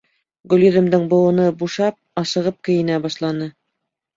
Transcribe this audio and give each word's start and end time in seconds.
Гөлйөҙөмдөң 0.53 1.03
быуыны 1.11 1.45
бушап, 1.59 1.99
ашығып 2.23 2.59
кейенә 2.71 2.99
башланы. 3.05 3.53